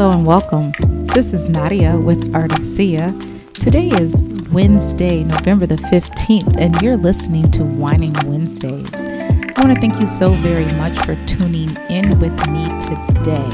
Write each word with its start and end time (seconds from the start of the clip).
Hello 0.00 0.16
and 0.16 0.24
welcome. 0.24 0.72
This 1.08 1.34
is 1.34 1.50
Nadia 1.50 1.94
with 1.94 2.34
Art 2.34 2.58
of 2.58 2.64
Sia. 2.64 3.14
Today 3.52 3.88
is 3.88 4.24
Wednesday, 4.50 5.22
November 5.22 5.66
the 5.66 5.76
15th, 5.76 6.56
and 6.58 6.80
you're 6.80 6.96
listening 6.96 7.50
to 7.50 7.64
Whining 7.64 8.14
Wednesdays. 8.24 8.90
I 8.94 9.52
want 9.58 9.74
to 9.74 9.78
thank 9.78 10.00
you 10.00 10.06
so 10.06 10.30
very 10.30 10.64
much 10.78 10.98
for 11.04 11.16
tuning 11.26 11.76
in 11.90 12.18
with 12.18 12.32
me 12.48 12.64
today. 12.80 13.44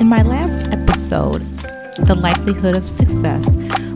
In 0.00 0.08
my 0.08 0.22
last 0.22 0.66
episode, 0.72 1.42
The 2.08 2.16
Likelihood 2.20 2.74
of 2.74 2.90
Success, 2.90 3.54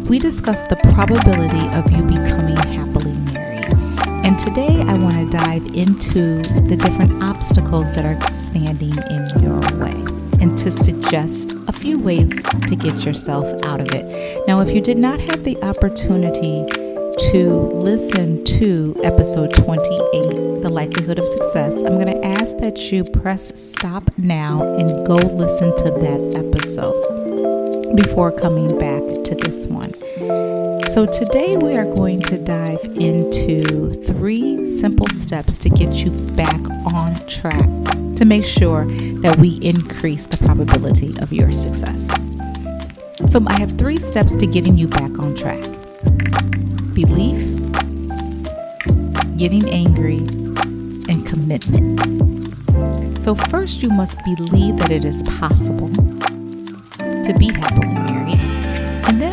we 0.09 0.21
discussed 0.21 0.69
the 0.69 0.77
probability 0.95 1.67
of 1.77 1.91
you 1.91 2.05
becoming 2.05 2.57
happily 2.57 3.15
married. 3.33 3.65
And 4.25 4.39
today 4.39 4.81
I 4.83 4.97
want 4.97 5.17
to 5.17 5.29
dive 5.37 5.67
into 5.75 6.41
the 6.43 6.77
different 6.77 7.21
obstacles 7.21 7.93
that 7.95 8.05
are 8.05 8.31
standing 8.31 8.97
in 9.11 9.43
your 9.43 9.50
and 10.41 10.57
to 10.59 10.71
suggest 10.71 11.53
a 11.69 11.73
few 11.73 11.99
ways 11.99 12.31
to 12.67 12.77
get 12.77 13.05
yourself 13.05 13.47
out 13.63 13.81
of 13.81 13.95
it. 13.95 14.47
Now, 14.47 14.61
if 14.61 14.75
you 14.75 14.81
did 14.81 14.99
not 14.99 15.21
have 15.21 15.45
the 15.45 15.63
opportunity 15.63 16.65
to 17.31 17.71
listen 17.75 18.43
to 18.45 18.95
episode 19.03 19.53
28, 19.55 20.63
The 20.63 20.71
Likelihood 20.71 21.19
of 21.19 21.29
Success, 21.29 21.77
I'm 21.77 21.99
going 21.99 22.07
to 22.07 22.25
ask 22.25 22.57
that 22.59 22.91
you 22.91 23.05
press 23.05 23.53
stop 23.61 24.11
now 24.17 24.63
and 24.77 25.07
go 25.07 25.17
listen 25.17 25.77
to 25.77 25.85
that 25.85 26.35
episode 26.35 27.97
before 27.97 28.33
coming 28.33 28.69
back 28.79 29.03
to 29.25 29.35
this 29.35 29.67
one. 29.67 29.93
So, 30.91 31.07
today 31.07 31.57
we 31.57 31.77
are 31.77 31.85
going 31.85 32.21
to 32.23 32.37
dive 32.37 32.83
into 32.97 33.95
three 34.07 34.67
simple 34.67 35.07
steps 35.07 35.57
to 35.59 35.69
get 35.69 35.95
you 35.95 36.11
back 36.35 36.61
on 36.93 37.15
track 37.29 37.69
to 38.17 38.25
make 38.25 38.45
sure 38.45 38.87
that 39.21 39.37
we 39.39 39.61
increase 39.63 40.27
the 40.27 40.37
probability 40.39 41.13
of 41.21 41.33
your 41.33 41.53
success. 41.53 42.09
So, 43.31 43.41
I 43.47 43.57
have 43.61 43.79
three 43.79 44.01
steps 44.01 44.35
to 44.35 44.47
getting 44.47 44.77
you 44.77 44.89
back 44.89 45.17
on 45.21 45.37
track 45.37 45.63
belief, 46.93 47.47
getting 49.37 49.71
angry, 49.71 50.19
and 51.09 51.25
commitment. 51.25 53.23
So, 53.23 53.37
first, 53.37 53.81
you 53.81 53.91
must 53.91 54.19
believe 54.25 54.77
that 54.79 54.91
it 54.91 55.05
is 55.05 55.23
possible 55.23 55.89
to 56.99 57.35
be 57.39 57.53
then 57.53 58.00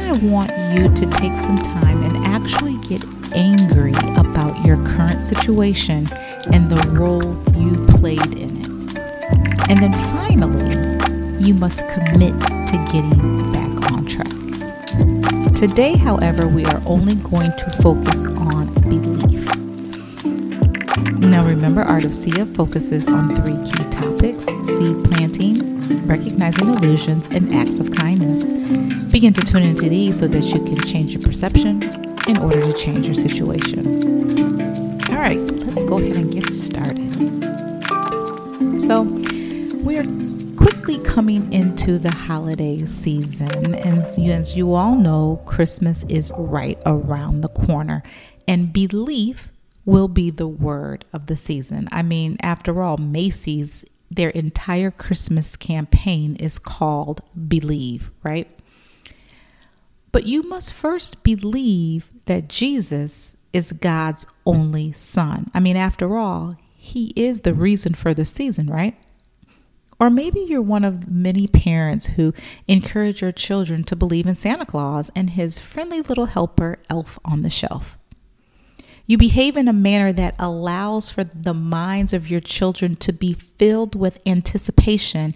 I 0.07 0.13
want 0.19 0.51
you 0.73 0.87
to 0.87 1.05
take 1.17 1.35
some 1.35 1.57
time 1.57 2.01
and 2.01 2.15
actually 2.27 2.77
get 2.87 3.03
angry 3.33 3.91
about 4.15 4.65
your 4.65 4.77
current 4.85 5.21
situation 5.21 6.07
and 6.53 6.69
the 6.69 6.77
role 6.91 7.35
you 7.61 7.85
played 7.87 8.33
in 8.35 8.57
it. 8.57 8.67
And 9.69 9.83
then 9.83 9.91
finally, 10.09 11.45
you 11.45 11.53
must 11.55 11.85
commit 11.89 12.39
to 12.39 12.85
getting 12.89 13.51
back 13.51 13.91
on 13.91 14.05
track. 14.05 14.31
Today, 15.53 15.97
however, 15.97 16.47
we 16.47 16.63
are 16.63 16.81
only 16.85 17.15
going 17.15 17.51
to 17.51 17.69
focus 17.81 18.27
on 18.27 18.73
belief. 18.75 19.55
Now, 21.19 21.45
remember, 21.45 21.83
Art 21.83 22.05
of 22.05 22.15
Sia 22.15 22.45
focuses 22.45 23.09
on 23.09 23.35
three 23.35 23.57
key 23.69 23.83
topics 23.89 24.45
seed 24.45 25.03
planting, 25.03 25.76
recognizing 26.05 26.69
illusions, 26.69 27.27
and 27.27 27.53
acts 27.53 27.79
of 27.79 27.91
kindness. 27.91 28.43
Begin 29.11 29.33
to 29.33 29.41
tune 29.41 29.63
into 29.63 29.89
these 29.89 30.19
so 30.19 30.27
that 30.27 30.43
you 30.43 30.63
can 30.63 30.79
change 30.81 31.13
your 31.13 31.21
perception 31.21 31.83
in 32.27 32.37
order 32.37 32.61
to 32.61 32.73
change 32.73 33.05
your 33.05 33.15
situation. 33.15 33.87
All 35.09 35.17
right, 35.17 35.39
let's 35.39 35.83
go 35.83 35.97
ahead 35.97 36.17
and 36.17 36.31
get 36.31 36.51
started. 36.51 37.13
So, 38.81 39.03
we're 39.83 40.05
quickly 40.55 40.99
coming 40.99 41.51
into 41.51 41.97
the 41.97 42.13
holiday 42.13 42.77
season, 42.85 43.75
and 43.75 43.99
as 43.99 44.55
you 44.55 44.73
all 44.73 44.95
know, 44.95 45.41
Christmas 45.45 46.03
is 46.09 46.31
right 46.37 46.77
around 46.85 47.41
the 47.41 47.49
corner, 47.49 48.03
and 48.47 48.71
belief 48.71 49.49
will 49.85 50.09
be 50.09 50.29
the 50.29 50.47
word 50.47 51.05
of 51.13 51.27
the 51.27 51.35
season. 51.35 51.87
I 51.91 52.03
mean, 52.03 52.37
after 52.41 52.83
all, 52.83 52.97
Macy's, 52.97 53.85
their 54.09 54.29
entire 54.29 54.91
Christmas 54.91 55.55
campaign 55.55 56.35
is 56.37 56.59
called 56.59 57.21
Believe, 57.47 58.11
right? 58.23 58.47
But 60.11 60.25
you 60.25 60.43
must 60.43 60.73
first 60.73 61.23
believe 61.23 62.09
that 62.25 62.49
Jesus 62.49 63.35
is 63.53 63.71
God's 63.71 64.25
only 64.45 64.91
son. 64.91 65.51
I 65.53 65.59
mean, 65.59 65.75
after 65.75 66.17
all, 66.17 66.57
he 66.75 67.11
is 67.15 67.41
the 67.41 67.53
reason 67.53 67.93
for 67.93 68.13
the 68.13 68.25
season, 68.25 68.69
right? 68.69 68.95
Or 69.99 70.09
maybe 70.09 70.39
you're 70.39 70.61
one 70.61 70.83
of 70.83 71.09
many 71.09 71.47
parents 71.47 72.07
who 72.07 72.33
encourage 72.67 73.21
your 73.21 73.31
children 73.31 73.83
to 73.85 73.95
believe 73.95 74.27
in 74.27 74.35
Santa 74.35 74.65
Claus 74.65 75.09
and 75.15 75.31
his 75.31 75.59
friendly 75.59 76.01
little 76.01 76.27
helper, 76.27 76.77
Elf 76.89 77.17
on 77.25 77.41
the 77.41 77.49
Shelf. 77.49 77.97
You 79.07 79.17
behave 79.17 79.55
in 79.55 79.69
a 79.69 79.73
manner 79.73 80.11
that 80.11 80.35
allows 80.37 81.09
for 81.09 81.23
the 81.23 81.53
minds 81.53 82.11
of 82.11 82.29
your 82.29 82.41
children 82.41 82.97
to 82.97 83.13
be 83.13 83.33
filled 83.33 83.95
with 83.95 84.19
anticipation 84.25 85.33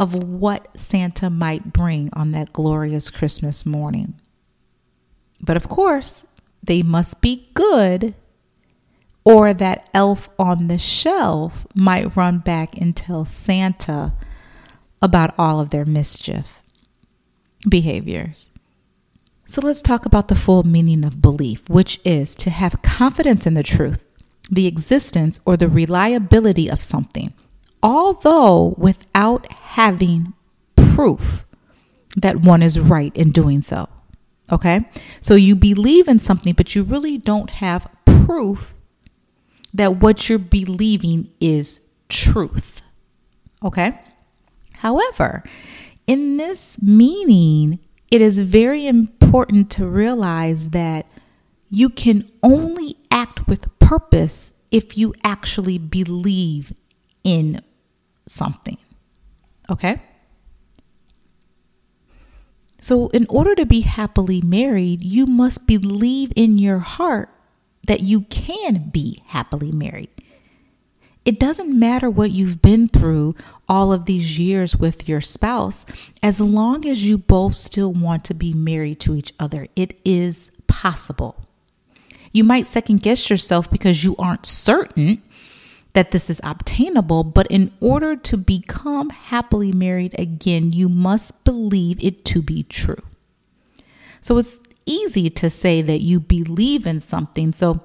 of 0.00 0.14
what 0.14 0.76
Santa 0.76 1.30
might 1.30 1.72
bring 1.72 2.10
on 2.12 2.32
that 2.32 2.52
glorious 2.52 3.08
Christmas 3.08 3.64
morning. 3.64 4.14
But 5.40 5.56
of 5.56 5.68
course, 5.68 6.24
they 6.60 6.82
must 6.82 7.20
be 7.20 7.48
good 7.54 8.14
or 9.24 9.54
that 9.54 9.88
elf 9.94 10.28
on 10.36 10.66
the 10.66 10.78
shelf 10.78 11.66
might 11.74 12.16
run 12.16 12.38
back 12.38 12.76
and 12.76 12.96
tell 12.96 13.24
Santa 13.24 14.12
about 15.00 15.34
all 15.38 15.60
of 15.60 15.70
their 15.70 15.84
mischief 15.84 16.62
behaviors. 17.68 18.48
So 19.52 19.60
let's 19.60 19.82
talk 19.82 20.06
about 20.06 20.28
the 20.28 20.34
full 20.34 20.62
meaning 20.62 21.04
of 21.04 21.20
belief, 21.20 21.68
which 21.68 22.00
is 22.06 22.34
to 22.36 22.48
have 22.48 22.80
confidence 22.80 23.46
in 23.46 23.52
the 23.52 23.62
truth, 23.62 24.02
the 24.50 24.66
existence, 24.66 25.40
or 25.44 25.58
the 25.58 25.68
reliability 25.68 26.70
of 26.70 26.82
something, 26.82 27.34
although 27.82 28.74
without 28.78 29.52
having 29.52 30.32
proof 30.74 31.44
that 32.16 32.36
one 32.40 32.62
is 32.62 32.80
right 32.80 33.14
in 33.14 33.30
doing 33.30 33.60
so. 33.60 33.90
Okay? 34.50 34.88
So 35.20 35.34
you 35.34 35.54
believe 35.54 36.08
in 36.08 36.18
something, 36.18 36.54
but 36.54 36.74
you 36.74 36.82
really 36.82 37.18
don't 37.18 37.50
have 37.50 37.90
proof 38.06 38.74
that 39.74 40.00
what 40.00 40.30
you're 40.30 40.38
believing 40.38 41.28
is 41.42 41.82
truth. 42.08 42.80
Okay? 43.62 44.00
However, 44.76 45.44
in 46.06 46.38
this 46.38 46.80
meaning, 46.80 47.80
it 48.10 48.22
is 48.22 48.40
very 48.40 48.86
important 48.86 49.21
to 49.32 49.86
realize 49.86 50.70
that 50.70 51.06
you 51.70 51.88
can 51.88 52.30
only 52.42 52.96
act 53.10 53.48
with 53.48 53.78
purpose 53.78 54.52
if 54.70 54.98
you 54.98 55.14
actually 55.24 55.78
believe 55.78 56.72
in 57.24 57.60
something. 58.26 58.76
Okay? 59.70 60.02
So, 62.80 63.08
in 63.08 63.26
order 63.28 63.54
to 63.54 63.64
be 63.64 63.82
happily 63.82 64.42
married, 64.42 65.02
you 65.02 65.24
must 65.24 65.66
believe 65.66 66.32
in 66.36 66.58
your 66.58 66.80
heart 66.80 67.30
that 67.86 68.00
you 68.00 68.22
can 68.22 68.90
be 68.92 69.22
happily 69.26 69.72
married. 69.72 70.10
It 71.24 71.38
doesn't 71.38 71.78
matter 71.78 72.10
what 72.10 72.32
you've 72.32 72.60
been 72.60 72.88
through 72.88 73.36
all 73.68 73.92
of 73.92 74.06
these 74.06 74.38
years 74.38 74.76
with 74.76 75.08
your 75.08 75.20
spouse, 75.20 75.86
as 76.22 76.40
long 76.40 76.86
as 76.86 77.06
you 77.06 77.16
both 77.16 77.54
still 77.54 77.92
want 77.92 78.24
to 78.24 78.34
be 78.34 78.52
married 78.52 79.00
to 79.00 79.14
each 79.14 79.32
other, 79.38 79.68
it 79.76 80.00
is 80.04 80.50
possible. 80.66 81.36
You 82.32 82.44
might 82.44 82.66
second 82.66 83.02
guess 83.02 83.30
yourself 83.30 83.70
because 83.70 84.02
you 84.02 84.16
aren't 84.18 84.46
certain 84.46 85.22
that 85.92 86.10
this 86.10 86.30
is 86.30 86.40
obtainable, 86.42 87.22
but 87.22 87.46
in 87.48 87.72
order 87.80 88.16
to 88.16 88.36
become 88.36 89.10
happily 89.10 89.72
married 89.72 90.18
again, 90.18 90.72
you 90.72 90.88
must 90.88 91.44
believe 91.44 92.02
it 92.02 92.24
to 92.24 92.42
be 92.42 92.62
true. 92.64 93.02
So 94.22 94.38
it's 94.38 94.56
easy 94.86 95.28
to 95.30 95.50
say 95.50 95.82
that 95.82 96.00
you 96.00 96.18
believe 96.18 96.86
in 96.86 97.00
something. 97.00 97.52
So 97.52 97.82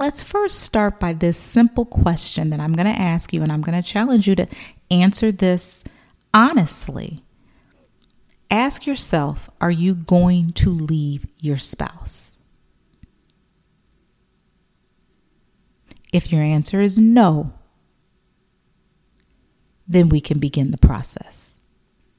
let's 0.00 0.22
first 0.22 0.60
start 0.60 0.98
by 0.98 1.12
this 1.12 1.36
simple 1.36 1.84
question 1.84 2.48
that 2.50 2.58
I'm 2.58 2.72
going 2.72 2.92
to 2.92 3.00
ask 3.00 3.34
you, 3.34 3.42
and 3.42 3.52
I'm 3.52 3.60
going 3.60 3.80
to 3.80 3.86
challenge 3.86 4.26
you 4.26 4.34
to 4.34 4.48
answer 4.90 5.30
this 5.30 5.84
honestly. 6.32 7.22
Ask 8.50 8.86
yourself 8.86 9.50
Are 9.60 9.70
you 9.70 9.94
going 9.94 10.54
to 10.54 10.70
leave 10.70 11.26
your 11.38 11.58
spouse? 11.58 12.34
If 16.12 16.32
your 16.32 16.42
answer 16.42 16.80
is 16.80 16.98
no, 16.98 17.52
then 19.86 20.08
we 20.08 20.20
can 20.20 20.40
begin 20.40 20.70
the 20.70 20.78
process. 20.78 21.56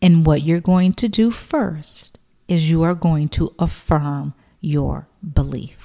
And 0.01 0.25
what 0.25 0.43
you're 0.43 0.61
going 0.61 0.93
to 0.93 1.09
do 1.09 1.31
first 1.31 2.17
is 2.47 2.69
you 2.69 2.83
are 2.83 2.95
going 2.95 3.27
to 3.29 3.53
affirm 3.59 4.33
your 4.61 5.07
belief. 5.33 5.77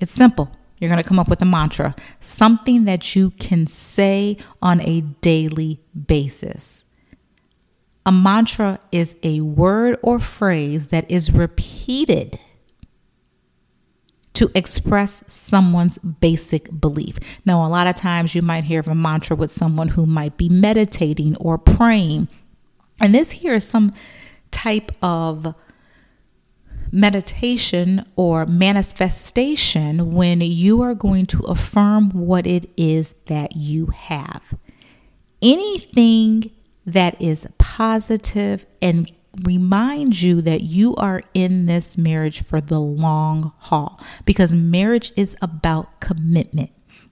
It's 0.00 0.12
simple. 0.12 0.50
You're 0.82 0.88
going 0.88 1.00
to 1.00 1.08
come 1.08 1.20
up 1.20 1.28
with 1.28 1.40
a 1.40 1.44
mantra, 1.44 1.94
something 2.18 2.86
that 2.86 3.14
you 3.14 3.30
can 3.30 3.68
say 3.68 4.36
on 4.60 4.80
a 4.80 5.02
daily 5.02 5.80
basis. 6.08 6.84
A 8.04 8.10
mantra 8.10 8.80
is 8.90 9.14
a 9.22 9.42
word 9.42 9.96
or 10.02 10.18
phrase 10.18 10.88
that 10.88 11.08
is 11.08 11.30
repeated 11.30 12.40
to 14.34 14.50
express 14.56 15.22
someone's 15.28 15.98
basic 15.98 16.80
belief. 16.80 17.16
Now, 17.46 17.64
a 17.64 17.68
lot 17.68 17.86
of 17.86 17.94
times 17.94 18.34
you 18.34 18.42
might 18.42 18.64
hear 18.64 18.80
of 18.80 18.88
a 18.88 18.94
mantra 18.96 19.36
with 19.36 19.52
someone 19.52 19.86
who 19.86 20.04
might 20.04 20.36
be 20.36 20.48
meditating 20.48 21.36
or 21.36 21.58
praying. 21.58 22.26
And 23.00 23.14
this 23.14 23.30
here 23.30 23.54
is 23.54 23.64
some 23.64 23.92
type 24.50 24.90
of 25.00 25.54
meditation 26.92 28.04
or 28.16 28.44
manifestation 28.44 30.12
when 30.12 30.42
you 30.42 30.82
are 30.82 30.94
going 30.94 31.24
to 31.24 31.40
affirm 31.44 32.10
what 32.10 32.46
it 32.46 32.70
is 32.76 33.14
that 33.26 33.56
you 33.56 33.86
have. 33.86 34.42
Anything 35.40 36.50
that 36.84 37.20
is 37.20 37.48
positive 37.58 38.66
and 38.82 39.10
reminds 39.42 40.22
you 40.22 40.42
that 40.42 40.60
you 40.60 40.94
are 40.96 41.22
in 41.32 41.64
this 41.64 41.96
marriage 41.96 42.42
for 42.42 42.60
the 42.60 42.78
long 42.78 43.52
haul 43.56 43.98
because 44.26 44.54
marriage 44.54 45.12
is 45.16 45.36
about 45.40 46.00
commitment. 46.00 46.70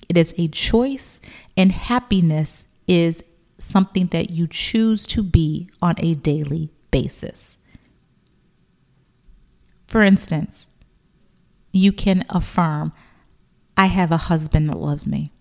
It 0.09 0.19
is 0.19 0.35
a 0.37 0.49
choice, 0.49 1.21
and 1.57 1.71
happiness 1.71 2.65
is 2.87 3.23
something 3.59 4.09
that 4.09 4.31
you 4.31 4.49
choose 4.49 5.07
to 5.07 5.23
be 5.23 5.71
on 5.81 5.95
a 5.99 6.15
daily 6.15 6.71
basis. 6.91 7.57
For 9.91 10.03
instance, 10.03 10.69
you 11.73 11.93
can 11.93 12.25
affirm, 12.31 12.93
I 13.77 13.87
have 13.87 14.13
a 14.13 14.29
husband 14.29 14.71
that 14.71 14.79
loves 14.79 15.05
me. 15.05 15.33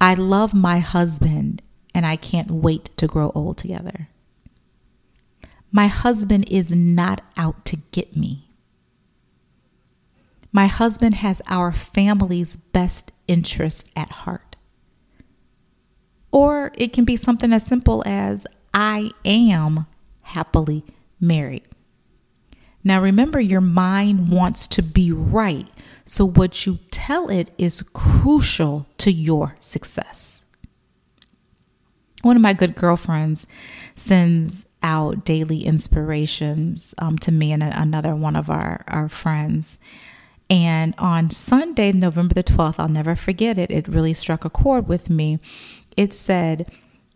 I 0.00 0.14
love 0.14 0.54
my 0.54 0.78
husband 0.78 1.60
and 1.94 2.06
I 2.06 2.16
can't 2.16 2.50
wait 2.50 2.96
to 2.96 3.06
grow 3.06 3.30
old 3.34 3.58
together. 3.58 4.08
My 5.70 5.86
husband 5.86 6.50
is 6.50 6.74
not 6.74 7.20
out 7.36 7.66
to 7.66 7.76
get 7.92 8.16
me. 8.16 8.48
My 10.50 10.66
husband 10.66 11.16
has 11.16 11.42
our 11.48 11.72
family's 11.72 12.56
best 12.56 13.12
interest 13.28 13.90
at 13.94 14.10
heart. 14.10 14.56
Or 16.30 16.72
it 16.74 16.94
can 16.94 17.04
be 17.04 17.18
something 17.18 17.52
as 17.52 17.64
simple 17.64 18.02
as 18.06 18.46
I 18.72 19.10
am 19.26 19.84
happily 20.22 20.84
married. 21.20 21.64
Now, 22.84 23.00
remember, 23.00 23.40
your 23.40 23.60
mind 23.60 24.30
wants 24.30 24.66
to 24.68 24.82
be 24.82 25.12
right. 25.12 25.68
So, 26.04 26.24
what 26.24 26.66
you 26.66 26.78
tell 26.90 27.28
it 27.28 27.50
is 27.56 27.82
crucial 27.92 28.86
to 28.98 29.12
your 29.12 29.56
success. 29.60 30.42
One 32.22 32.36
of 32.36 32.42
my 32.42 32.52
good 32.52 32.74
girlfriends 32.74 33.46
sends 33.96 34.64
out 34.82 35.24
daily 35.24 35.64
inspirations 35.64 36.94
um, 36.98 37.18
to 37.18 37.32
me 37.32 37.52
and 37.52 37.62
another 37.62 38.14
one 38.16 38.36
of 38.36 38.50
our, 38.50 38.84
our 38.88 39.08
friends. 39.08 39.78
And 40.50 40.94
on 40.98 41.30
Sunday, 41.30 41.92
November 41.92 42.34
the 42.34 42.44
12th, 42.44 42.76
I'll 42.78 42.88
never 42.88 43.16
forget 43.16 43.58
it, 43.58 43.70
it 43.70 43.88
really 43.88 44.12
struck 44.12 44.44
a 44.44 44.50
chord 44.50 44.88
with 44.88 45.08
me. 45.08 45.38
It 45.96 46.12
said, 46.12 46.70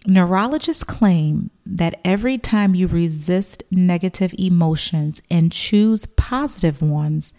Neurologists 0.07 0.85
claim 0.85 1.51
that 1.65 2.01
every 2.05 2.39
time 2.39 2.77
you 2.77 2.87
resist 2.87 3.65
negative 3.73 4.33
emotions 4.39 5.21
and 5.29 5.51
choose 5.51 6.07
positive 6.17 6.81
ones, 6.81 7.33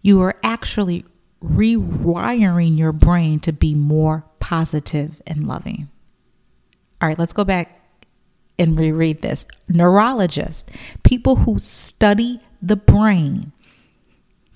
you 0.00 0.22
are 0.22 0.36
actually 0.42 1.04
rewiring 1.44 2.78
your 2.78 2.92
brain 2.92 3.38
to 3.40 3.52
be 3.52 3.74
more 3.74 4.24
positive 4.40 5.20
and 5.26 5.46
loving. 5.46 5.88
All 7.02 7.08
right, 7.08 7.18
let's 7.18 7.34
go 7.34 7.44
back 7.44 7.82
and 8.58 8.78
reread 8.78 9.20
this. 9.20 9.46
Neurologists, 9.68 10.64
people 11.02 11.36
who 11.36 11.58
study 11.58 12.40
the 12.62 12.76
brain, 12.76 13.52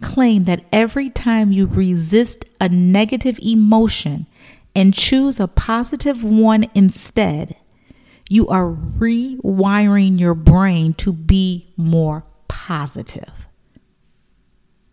claim 0.00 0.44
that 0.44 0.64
every 0.72 1.10
time 1.10 1.52
you 1.52 1.66
resist 1.66 2.46
a 2.58 2.70
negative 2.70 3.38
emotion 3.42 4.26
and 4.74 4.94
choose 4.94 5.40
a 5.40 5.48
positive 5.48 6.22
one 6.22 6.66
instead, 6.74 7.56
you 8.28 8.46
are 8.48 8.70
rewiring 8.70 10.20
your 10.20 10.34
brain 10.34 10.94
to 10.94 11.12
be 11.12 11.72
more 11.76 12.24
positive. 12.48 13.46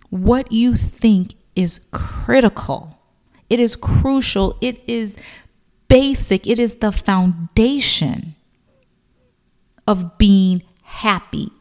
What 0.10 0.52
you 0.52 0.76
think 0.76 1.36
is 1.56 1.80
critical, 1.92 2.98
it 3.50 3.60
is 3.60 3.76
crucial, 3.76 4.58
it 4.62 4.82
is 4.88 5.16
basic, 5.88 6.48
it 6.48 6.60
is 6.60 6.76
the 6.76 6.92
foundation 6.92 8.36
of 9.88 10.18
being 10.18 10.64
happy. 10.82 11.52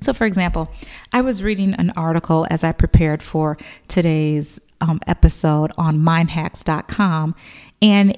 So, 0.00 0.14
for 0.14 0.24
example, 0.24 0.70
I 1.12 1.20
was 1.20 1.42
reading 1.42 1.74
an 1.74 1.90
article 1.90 2.46
as 2.50 2.64
I 2.64 2.72
prepared 2.72 3.22
for 3.22 3.58
today's 3.86 4.58
um, 4.80 5.00
episode 5.06 5.72
on 5.76 5.98
mindhacks.com, 5.98 7.34
and 7.82 8.16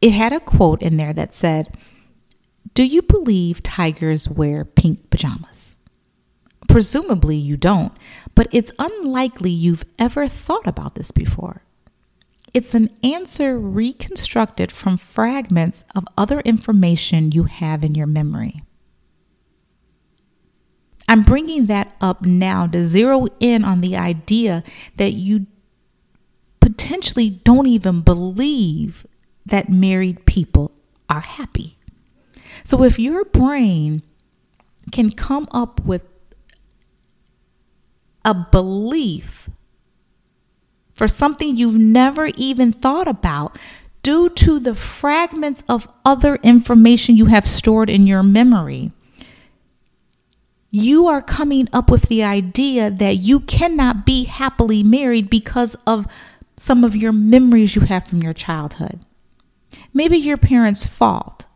it 0.00 0.12
had 0.12 0.32
a 0.32 0.40
quote 0.40 0.82
in 0.82 0.96
there 0.96 1.12
that 1.12 1.34
said, 1.34 1.76
Do 2.74 2.84
you 2.84 3.02
believe 3.02 3.62
tigers 3.62 4.28
wear 4.28 4.64
pink 4.64 5.10
pajamas? 5.10 5.76
Presumably 6.68 7.36
you 7.36 7.56
don't, 7.56 7.92
but 8.34 8.48
it's 8.52 8.72
unlikely 8.78 9.50
you've 9.50 9.84
ever 9.98 10.28
thought 10.28 10.66
about 10.66 10.94
this 10.94 11.10
before. 11.10 11.62
It's 12.52 12.74
an 12.74 12.90
answer 13.02 13.58
reconstructed 13.58 14.72
from 14.72 14.96
fragments 14.96 15.84
of 15.94 16.06
other 16.16 16.40
information 16.40 17.32
you 17.32 17.44
have 17.44 17.84
in 17.84 17.94
your 17.94 18.06
memory. 18.06 18.62
I'm 21.08 21.22
bringing 21.22 21.66
that 21.66 21.94
up 22.00 22.22
now 22.22 22.66
to 22.66 22.84
zero 22.84 23.26
in 23.40 23.64
on 23.64 23.80
the 23.80 23.96
idea 23.96 24.64
that 24.96 25.12
you 25.12 25.46
potentially 26.76 27.30
don't 27.30 27.66
even 27.66 28.02
believe 28.02 29.06
that 29.46 29.70
married 29.70 30.26
people 30.26 30.72
are 31.08 31.20
happy. 31.20 31.78
So 32.64 32.82
if 32.82 32.98
your 32.98 33.24
brain 33.24 34.02
can 34.92 35.10
come 35.10 35.48
up 35.52 35.80
with 35.84 36.04
a 38.24 38.34
belief 38.34 39.48
for 40.92 41.08
something 41.08 41.56
you've 41.56 41.78
never 41.78 42.26
even 42.36 42.72
thought 42.72 43.08
about 43.08 43.56
due 44.02 44.28
to 44.28 44.58
the 44.58 44.74
fragments 44.74 45.62
of 45.68 45.88
other 46.04 46.36
information 46.36 47.16
you 47.16 47.26
have 47.26 47.48
stored 47.48 47.88
in 47.88 48.06
your 48.06 48.22
memory, 48.22 48.92
you 50.70 51.06
are 51.06 51.22
coming 51.22 51.68
up 51.72 51.90
with 51.90 52.02
the 52.02 52.22
idea 52.22 52.90
that 52.90 53.16
you 53.16 53.40
cannot 53.40 54.04
be 54.04 54.24
happily 54.24 54.82
married 54.82 55.30
because 55.30 55.74
of 55.86 56.06
some 56.56 56.84
of 56.84 56.96
your 56.96 57.12
memories 57.12 57.74
you 57.74 57.82
have 57.82 58.06
from 58.06 58.22
your 58.22 58.32
childhood. 58.32 59.00
Maybe 59.92 60.16
your 60.16 60.36
parents' 60.36 60.86
fault. 60.86 61.46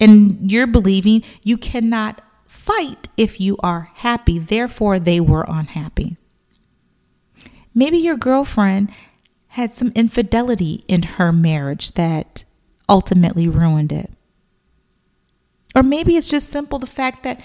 And 0.00 0.50
you're 0.50 0.66
believing 0.66 1.22
you 1.42 1.56
cannot 1.56 2.20
fight 2.46 3.08
if 3.16 3.40
you 3.40 3.56
are 3.62 3.90
happy, 3.94 4.38
therefore, 4.38 4.98
they 4.98 5.20
were 5.20 5.44
unhappy. 5.48 6.16
Maybe 7.74 7.98
your 7.98 8.16
girlfriend 8.16 8.90
had 9.48 9.72
some 9.72 9.92
infidelity 9.94 10.84
in 10.88 11.02
her 11.02 11.32
marriage 11.32 11.92
that 11.92 12.44
ultimately 12.88 13.48
ruined 13.48 13.92
it. 13.92 14.10
Or 15.74 15.82
maybe 15.82 16.16
it's 16.16 16.28
just 16.28 16.50
simple 16.50 16.78
the 16.78 16.86
fact 16.86 17.24
that 17.24 17.40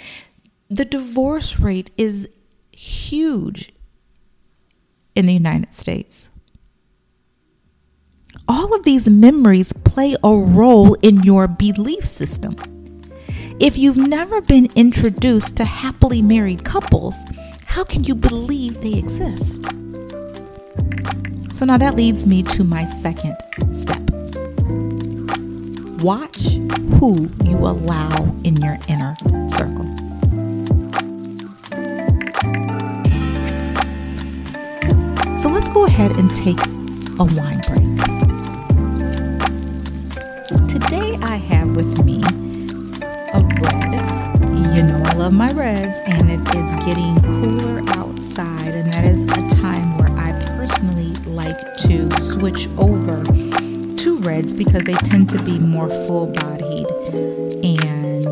the 0.70 0.86
divorce 0.86 1.60
rate 1.60 1.90
is 1.98 2.28
huge 2.72 3.72
in 5.20 5.26
the 5.28 5.34
United 5.34 5.74
States. 5.74 6.30
All 8.48 8.74
of 8.74 8.84
these 8.84 9.08
memories 9.08 9.74
play 9.74 10.16
a 10.24 10.34
role 10.34 10.96
in 11.02 11.22
your 11.24 11.48
belief 11.48 12.06
system. 12.06 12.56
If 13.60 13.78
you've 13.78 13.98
never 13.98 14.42
been 14.42 14.70
introduced 14.76 15.58
to 15.58 15.66
happily 15.66 16.22
married 16.22 16.64
couples, 16.64 17.16
how 17.66 17.84
can 17.84 18.06
you 18.06 18.16
believe 18.16 18.82
they 18.82 18.94
exist? 18.94 19.64
So 21.54 21.66
now 21.66 21.78
that 21.78 21.96
leads 21.96 22.26
me 22.26 22.42
to 22.44 22.64
my 22.64 22.86
second 22.86 23.36
step. 23.72 24.02
Watch 26.02 26.56
who 26.98 27.30
you 27.44 27.58
allow 27.58 28.16
in 28.46 28.56
your 28.62 28.80
inner 28.88 29.14
circle. 29.50 30.09
So 35.40 35.48
let's 35.48 35.70
go 35.70 35.86
ahead 35.86 36.12
and 36.12 36.36
take 36.36 36.60
a 37.18 37.24
wine 37.24 37.62
break. 37.66 37.86
Today 40.68 41.18
I 41.22 41.38
have 41.38 41.78
with 41.78 42.04
me 42.04 42.22
a 43.32 43.40
red. 43.62 43.94
You 44.76 44.84
know 44.84 45.02
I 45.06 45.14
love 45.14 45.32
my 45.32 45.50
reds, 45.54 46.02
and 46.06 46.30
it 46.30 46.42
is 46.42 46.86
getting 46.86 47.16
cooler 47.22 47.80
outside 47.98 48.74
and 48.74 48.92
that 48.92 49.08
is 49.08 49.24
a 49.24 49.56
time 49.56 49.98
where 49.98 50.10
I 50.10 50.34
personally 50.58 51.14
like 51.24 51.78
to 51.84 52.12
switch 52.20 52.68
over 52.78 53.24
to 53.24 54.20
reds 54.20 54.54
because 54.54 54.84
they 54.84 54.94
tend 54.96 55.30
to 55.30 55.42
be 55.44 55.58
more 55.58 55.90
full 56.06 56.28
bodied 56.34 56.86
and 57.64 58.28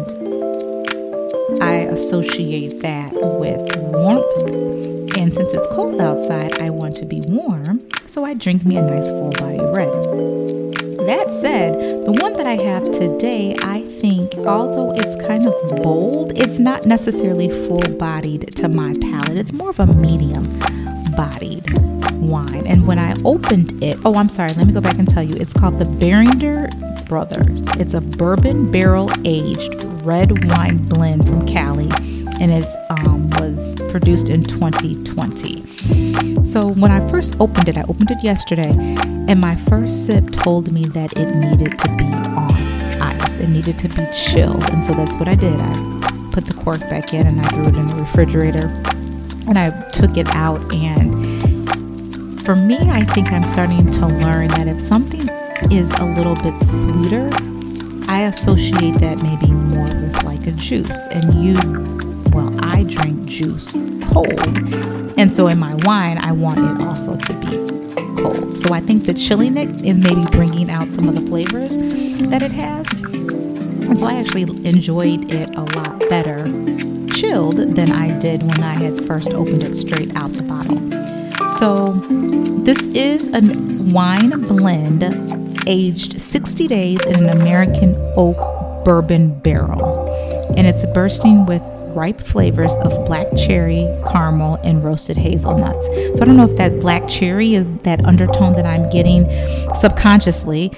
I 1.62 1.88
associate 1.90 2.82
that 2.82 3.14
with 3.14 3.78
warmth. 3.78 4.97
Since 5.38 5.54
it's 5.54 5.68
cold 5.68 6.02
outside, 6.02 6.60
I 6.62 6.72
want 6.72 6.96
to 6.96 7.06
be 7.06 7.22
warm, 7.28 7.88
so 8.08 8.26
I 8.26 8.34
drink 8.34 8.66
me 8.66 8.76
a 8.76 8.82
nice 8.82 9.08
full 9.08 9.30
body 9.30 9.60
red. 9.60 9.94
That 11.06 11.28
said, 11.30 12.06
the 12.08 12.12
one 12.12 12.34
that 12.34 12.48
I 12.48 12.60
have 12.64 12.86
today, 12.86 13.56
I 13.62 13.84
think, 14.00 14.34
although 14.40 14.96
it's 14.96 15.16
kind 15.28 15.46
of 15.46 15.84
bold, 15.84 16.36
it's 16.36 16.58
not 16.58 16.88
necessarily 16.88 17.52
full 17.52 17.84
bodied 18.00 18.56
to 18.56 18.68
my 18.68 18.96
palate. 19.00 19.38
It's 19.38 19.54
more 19.54 19.70
of 19.70 19.80
a 19.80 19.86
medium 19.86 20.58
bodied 21.16 21.72
wine. 22.14 22.66
And 22.66 22.88
when 22.88 22.98
I 22.98 23.16
opened 23.24 23.84
it, 23.84 24.00
oh, 24.06 24.16
I'm 24.16 24.30
sorry, 24.30 24.50
let 24.54 24.66
me 24.66 24.74
go 24.74 24.82
back 24.82 24.98
and 24.98 25.08
tell 25.08 25.22
you. 25.22 25.36
It's 25.36 25.54
called 25.54 25.78
the 25.78 25.86
Beringer 25.86 26.68
Brothers. 27.06 27.64
It's 27.78 27.94
a 27.94 28.02
bourbon 28.02 28.72
barrel 28.72 29.12
aged 29.24 29.84
red 30.02 30.50
wine 30.50 30.90
blend 30.90 31.28
from 31.28 31.46
Cali, 31.46 31.92
and 32.42 32.52
it 32.52 32.66
was 32.66 32.78
produced 34.00 34.30
in 34.30 34.44
2020. 34.44 36.46
So 36.46 36.68
when 36.68 36.92
I 36.92 37.00
first 37.10 37.36
opened 37.40 37.68
it, 37.68 37.78
I 37.78 37.82
opened 37.90 38.12
it 38.12 38.24
yesterday, 38.24 38.70
and 39.28 39.42
my 39.42 39.56
first 39.56 40.06
sip 40.06 40.30
told 40.30 40.72
me 40.72 40.86
that 40.90 41.18
it 41.18 41.34
needed 41.34 41.80
to 41.80 41.96
be 41.96 42.06
on 42.06 42.52
ice. 43.02 43.40
It 43.40 43.50
needed 43.50 43.80
to 43.80 43.90
be 43.90 44.06
chilled. 44.14 44.70
And 44.70 44.86
so 44.86 44.94
that's 44.94 45.16
what 45.16 45.28
I 45.28 45.34
did. 45.34 45.60
I 45.60 45.74
put 46.32 46.46
the 46.46 46.54
cork 46.54 46.82
back 46.82 47.16
in 47.16 47.26
and 47.26 47.42
I 47.42 47.48
threw 47.48 47.70
it 47.70 47.76
in 47.76 47.88
the 47.88 47.96
refrigerator. 47.96 48.68
And 49.48 49.58
I 49.58 49.72
took 49.90 50.16
it 50.16 50.28
out. 50.36 50.62
And 50.72 52.40
for 52.44 52.54
me, 52.54 52.78
I 52.78 53.04
think 53.04 53.32
I'm 53.32 53.46
starting 53.46 53.90
to 53.94 54.06
learn 54.06 54.50
that 54.50 54.68
if 54.68 54.80
something 54.80 55.28
is 55.72 55.92
a 55.94 56.06
little 56.06 56.36
bit 56.36 56.54
sweeter, 56.62 57.32
I 58.08 58.26
associate 58.26 59.00
that 59.00 59.24
maybe 59.24 59.52
more 59.52 59.88
with 59.88 60.24
like 60.24 60.46
a 60.46 60.52
juice. 60.52 61.08
And 61.08 61.34
you, 61.44 61.56
well, 62.38 62.54
I 62.64 62.84
drink 62.84 63.26
juice 63.26 63.72
cold. 64.12 64.40
And 65.18 65.34
so 65.34 65.48
in 65.48 65.58
my 65.58 65.74
wine, 65.86 66.20
I 66.20 66.32
want 66.32 66.60
it 66.60 66.86
also 66.86 67.16
to 67.16 67.34
be 67.34 68.22
cold. 68.22 68.56
So 68.56 68.76
I 68.76 68.80
think 68.80 69.06
the 69.06 69.14
chilliness 69.16 69.82
is 69.82 69.98
maybe 69.98 70.24
bringing 70.32 70.70
out 70.70 70.88
some 70.90 71.10
of 71.10 71.16
the 71.16 71.22
flavors 71.22 71.78
that 72.30 72.44
it 72.44 72.52
has. 72.52 72.88
And 72.94 73.98
so 73.98 74.06
I 74.06 74.20
actually 74.20 74.44
enjoyed 74.68 75.32
it 75.32 75.50
a 75.56 75.64
lot 75.80 76.00
better 76.10 76.46
chilled 77.12 77.58
than 77.58 77.92
I 77.92 78.18
did 78.20 78.44
when 78.44 78.62
I 78.62 78.76
had 78.76 79.04
first 79.04 79.34
opened 79.34 79.64
it 79.64 79.76
straight 79.76 80.16
out 80.16 80.32
the 80.34 80.44
bottle. 80.44 80.78
So 81.58 81.94
this 82.64 82.86
is 82.88 83.30
a 83.34 83.42
wine 83.92 84.42
blend 84.42 85.04
aged 85.66 86.22
60 86.22 86.68
days 86.68 87.04
in 87.08 87.16
an 87.16 87.30
American 87.30 87.96
oak 88.16 88.86
bourbon 88.86 89.40
barrel. 89.40 90.08
And 90.56 90.68
it's 90.68 90.86
bursting 90.94 91.46
with 91.46 91.64
ripe 91.98 92.22
flavors 92.22 92.76
of 92.78 93.06
black 93.06 93.26
cherry, 93.36 93.88
caramel, 94.12 94.60
and 94.64 94.84
roasted 94.84 95.18
hazelnuts. 95.18 95.88
So 95.88 96.22
I 96.22 96.26
don't 96.26 96.38
know 96.38 96.48
if 96.48 96.56
that 96.58 96.80
black 96.80 97.08
cherry 97.08 97.56
is 97.56 97.68
that 97.80 98.06
undertone 98.06 98.54
that 98.54 98.68
I'm 98.68 98.88
getting 98.92 99.26
subconsciously 99.76 100.70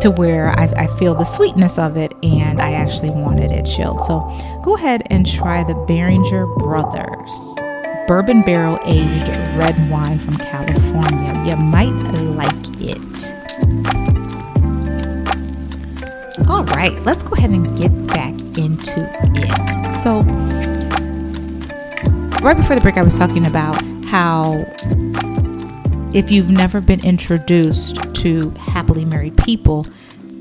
to 0.00 0.14
where 0.16 0.50
I, 0.58 0.72
I 0.76 0.98
feel 0.98 1.16
the 1.16 1.24
sweetness 1.24 1.78
of 1.78 1.96
it 1.96 2.12
and 2.22 2.62
I 2.62 2.74
actually 2.74 3.10
wanted 3.10 3.50
it 3.50 3.66
chilled. 3.66 4.04
So 4.04 4.20
go 4.62 4.76
ahead 4.76 5.02
and 5.06 5.26
try 5.26 5.64
the 5.64 5.74
Beringer 5.74 6.46
Brothers 6.46 7.58
bourbon 8.06 8.42
barrel 8.42 8.78
aged 8.84 9.28
red 9.56 9.76
wine 9.90 10.18
from 10.18 10.36
California. 10.36 11.32
You 11.46 11.56
might 11.56 11.92
like 12.36 12.52
it. 12.80 12.98
All 16.48 16.64
right, 16.64 17.00
let's 17.04 17.22
go 17.22 17.34
ahead 17.34 17.50
and 17.50 17.76
get 17.78 17.90
back 18.08 18.31
into 18.58 19.08
it. 19.34 19.94
So, 19.94 20.20
right 22.42 22.56
before 22.56 22.76
the 22.76 22.80
break, 22.82 22.96
I 22.96 23.02
was 23.02 23.18
talking 23.18 23.46
about 23.46 23.82
how 24.06 24.64
if 26.14 26.30
you've 26.30 26.50
never 26.50 26.80
been 26.80 27.04
introduced 27.04 28.14
to 28.16 28.50
happily 28.50 29.04
married 29.04 29.36
people, 29.36 29.86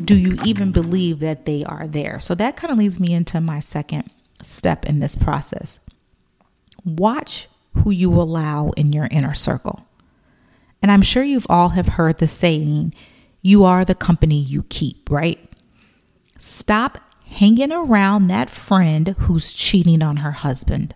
do 0.04 0.18
you 0.18 0.38
even 0.46 0.72
believe 0.72 1.20
that 1.20 1.46
they 1.46 1.64
are 1.64 1.88
there? 1.88 2.20
So, 2.20 2.36
that 2.36 2.58
kind 2.58 2.72
of 2.72 2.78
leads 2.78 3.00
me 3.00 3.14
into 3.14 3.40
my 3.40 3.60
second 3.60 4.10
step 4.42 4.86
in 4.86 5.00
this 5.00 5.16
process. 5.16 5.80
Watch 6.84 7.48
who 7.84 7.92
you 7.92 8.12
allow 8.12 8.72
in 8.72 8.92
your 8.92 9.08
inner 9.12 9.34
circle. 9.34 9.86
And 10.82 10.92
I'm 10.92 11.02
sure 11.02 11.24
you've 11.24 11.48
all 11.50 11.70
have 11.70 11.88
heard 11.88 12.18
the 12.18 12.28
saying, 12.28 12.94
you 13.42 13.64
are 13.64 13.86
the 13.86 13.96
company 13.96 14.40
you 14.40 14.64
keep, 14.64 15.10
right? 15.10 15.40
Stop 16.38 17.00
hanging 17.32 17.72
around 17.72 18.28
that 18.28 18.50
friend 18.50 19.16
who's 19.20 19.54
cheating 19.54 20.02
on 20.02 20.18
her 20.18 20.32
husband. 20.32 20.94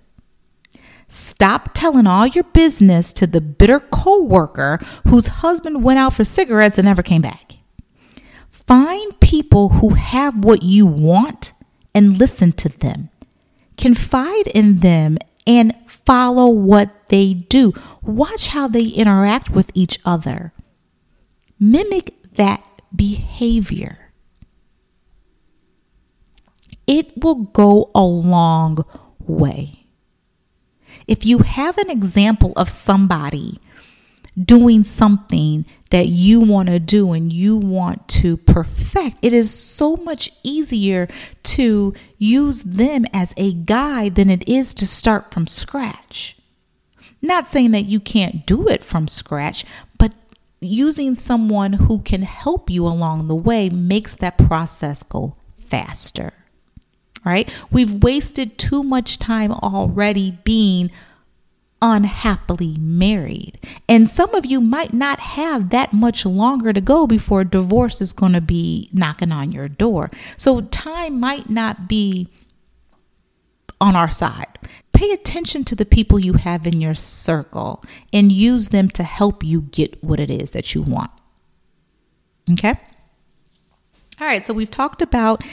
Stop 1.08 1.70
telling 1.74 2.08
all 2.08 2.28
your 2.28 2.44
business 2.44 3.14
to 3.14 3.28
the 3.28 3.42
bitter 3.42 3.80
coworker 3.80 4.80
whose 5.08 5.28
husband 5.28 5.84
went 5.84 6.00
out 6.00 6.14
for 6.14 6.24
cigarettes 6.24 6.78
and 6.78 6.86
never 6.86 7.04
came 7.04 7.22
back. 7.22 7.54
Find 8.50 9.20
people 9.20 9.70
who 9.70 9.90
have 9.90 10.44
what 10.44 10.64
you 10.64 10.86
want 10.86 11.54
and 11.94 12.18
listen 12.18 12.52
to 12.54 12.70
them. 12.70 13.10
Confide 13.78 14.48
in 14.48 14.80
them 14.80 15.18
and 15.46 15.76
follow 15.88 16.48
what 16.48 17.10
they 17.10 17.34
do. 17.34 17.74
Watch 18.02 18.48
how 18.48 18.68
they 18.68 18.86
interact 18.86 19.52
with 19.52 19.72
each 19.74 20.00
other. 20.04 20.52
Mimic 21.60 22.14
that 22.34 22.64
behavior 22.94 24.05
it 26.88 27.24
will 27.24 27.36
go 27.36 27.92
a 27.96 28.04
long 28.04 28.86
way. 29.20 29.86
If 31.08 31.26
you 31.26 31.40
have 31.40 31.78
an 31.78 31.90
example 31.90 32.54
of 32.56 32.70
somebody 32.70 33.60
doing 34.42 34.84
something 34.84 35.66
that 35.92 36.08
you 36.08 36.42
want 36.42 36.68
to 36.68 36.80
do 36.80 37.14
and 37.14 37.32
you 37.32 37.56
want 37.56 38.08
to 38.08 38.38
perfect, 38.38 39.18
it 39.22 39.32
is 39.32 39.54
so 39.54 39.96
much 39.98 40.32
easier 40.44 41.08
to 41.44 41.94
use 42.18 42.64
them 42.64 43.06
as 43.14 43.34
a 43.38 43.54
guide 43.54 44.16
than 44.16 44.30
it 44.30 44.48
is 44.48 44.74
to 44.74 44.88
start 44.88 45.32
from 45.32 45.48
scratch. 45.48 46.36
Not 47.22 47.50
saying 47.50 47.72
that 47.72 47.86
you 47.86 48.00
can't 48.00 48.46
do 48.46 48.68
it 48.68 48.84
from 48.84 49.08
scratch, 49.08 49.64
but 49.98 50.12
using 50.60 51.16
someone 51.16 51.74
who 51.74 52.00
can 52.00 52.24
help 52.24 52.70
you 52.70 52.86
along 52.86 53.28
the 53.28 53.36
way 53.36 53.70
makes 53.70 54.16
that 54.16 54.38
process 54.38 55.04
go 55.04 55.36
faster 55.68 56.34
right? 57.26 57.52
We've 57.72 58.04
wasted 58.04 58.58
too 58.58 58.84
much 58.84 59.20
time 59.20 59.52
already 59.52 60.38
being 60.44 60.92
unhappily 61.82 62.78
married. 62.80 63.60
And 63.88 64.10
some 64.10 64.34
of 64.34 64.46
you 64.46 64.62
might 64.62 64.94
not 64.94 65.20
have 65.20 65.70
that 65.70 65.94
much 65.94 66.26
longer 66.26 66.72
to 66.74 66.82
go 66.82 67.06
before 67.06 67.44
divorce 67.44 68.02
is 68.02 68.14
going 68.14 68.34
to 68.34 68.42
be 68.42 68.90
knocking 68.94 69.32
on 69.32 69.52
your 69.52 69.68
door. 69.68 70.10
So 70.38 70.62
time 70.62 71.20
might 71.20 71.50
not 71.50 71.88
be 71.88 72.30
on 73.82 73.96
our 73.96 74.10
side. 74.10 74.58
Pay 74.94 75.12
attention 75.12 75.66
to 75.66 75.76
the 75.76 75.86
people 75.86 76.18
you 76.18 76.34
have 76.34 76.66
in 76.66 76.80
your 76.80 76.96
circle 76.96 77.84
and 78.14 78.32
use 78.32 78.70
them 78.70 78.90
to 78.90 79.04
help 79.04 79.44
you 79.44 79.62
get 79.62 80.02
what 80.04 80.20
it 80.20 80.30
is 80.30 80.52
that 80.52 80.74
you 80.74 80.82
want. 80.82 81.12
Okay? 82.50 82.80
All 84.22 84.28
right, 84.28 84.44
so 84.44 84.54
we've 84.54 84.72
talked 84.72 85.02
about 85.02 85.44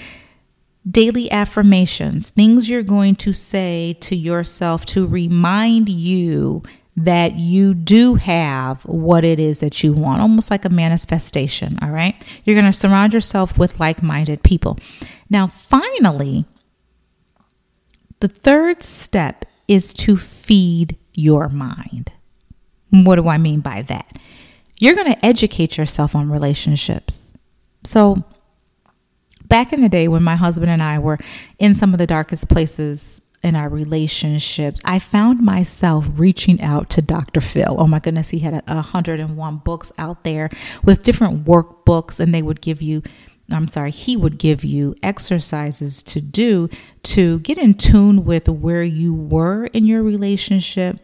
daily 0.89 1.31
affirmations, 1.31 2.31
things 2.31 2.69
you're 2.69 2.83
going 2.83 3.15
to 3.17 3.33
say 3.33 3.97
to 4.01 4.17
yourself 4.17 4.85
to 4.87 5.07
remind 5.07 5.89
you 5.89 6.63
that 6.97 7.37
you 7.37 7.73
do 7.73 8.17
have 8.17 8.83
what 8.85 9.25
it 9.25 9.39
is 9.39 9.61
that 9.61 9.83
you 9.83 9.93
want, 9.93 10.21
almost 10.21 10.51
like 10.51 10.65
a 10.65 10.69
manifestation. 10.69 11.79
All 11.81 11.91
right. 11.91 12.15
You're 12.45 12.57
going 12.57 12.71
to 12.71 12.79
surround 12.79 13.15
yourself 13.15 13.57
with 13.57 13.81
like 13.81 14.03
minded 14.03 14.43
people. 14.43 14.79
Now, 15.31 15.47
finally, 15.47 16.45
the 18.21 18.29
third 18.29 18.83
step 18.83 19.47
is 19.69 19.95
to 19.95 20.17
feed 20.17 20.99
your 21.15 21.49
mind. 21.49 22.13
What 22.91 23.17
do 23.17 23.29
I 23.29 23.39
mean 23.39 23.61
by 23.61 23.83
that? 23.83 24.19
You're 24.79 24.95
going 24.95 25.13
to 25.13 25.25
educate 25.25 25.79
yourself 25.79 26.15
on 26.15 26.31
relationships. 26.31 27.23
So, 27.85 28.23
back 29.53 29.71
in 29.71 29.83
the 29.83 29.89
day 29.91 30.09
when 30.09 30.23
my 30.23 30.35
husband 30.35 30.71
and 30.71 30.83
I 30.83 30.99
were 30.99 31.19
in 31.59 31.75
some 31.75 31.93
of 31.93 31.99
the 31.99 32.07
darkest 32.07 32.49
places 32.49 33.21
in 33.43 33.55
our 33.55 33.69
relationships, 33.69 34.81
I 34.83 34.99
found 34.99 35.43
myself 35.43 36.07
reaching 36.15 36.59
out 36.63 36.89
to 36.89 37.03
Dr. 37.03 37.43
Phil. 37.43 37.77
Oh 37.79 37.87
my 37.87 37.99
goodness, 37.99 38.31
he 38.31 38.39
had 38.39 38.65
a, 38.67 38.77
101 38.77 39.57
books 39.59 39.93
out 39.99 40.25
there 40.25 40.49
with 40.83 41.03
different 41.03 41.45
workbooks, 41.45 42.19
and 42.19 42.35
they 42.35 42.41
would 42.41 42.63
give 42.63 42.81
you, 42.81 43.03
I'm 43.51 43.69
sorry, 43.69 43.91
he 43.91 44.17
would 44.17 44.39
give 44.39 44.65
you 44.65 44.97
exercises 45.03 46.03
to 46.05 46.23
do 46.23 46.71
to 47.03 47.41
get 47.41 47.59
in 47.59 47.75
tune 47.75 48.25
with 48.25 48.49
where 48.49 48.83
you 48.83 49.13
were 49.13 49.67
in 49.67 49.85
your 49.85 50.03
relationship 50.03 50.99